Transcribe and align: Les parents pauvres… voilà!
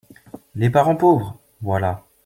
Les 0.55 0.71
parents 0.71 0.95
pauvres… 0.95 1.37
voilà! 1.61 2.03